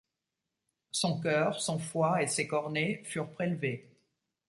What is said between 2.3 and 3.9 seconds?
cornées furent prélevés.